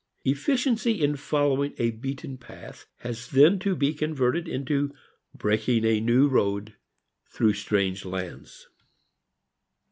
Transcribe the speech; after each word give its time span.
Efficiency 0.25 0.99
in 1.03 1.15
following 1.15 1.75
a 1.77 1.91
beaten 1.91 2.35
path 2.35 2.87
has 3.01 3.27
then 3.27 3.59
to 3.59 3.75
be 3.75 3.93
converted 3.93 4.47
into 4.47 4.91
breaking 5.35 5.85
a 5.85 5.99
new 5.99 6.27
road 6.27 6.73
through 7.29 7.53
strange 7.53 8.03
lands. 8.03 8.67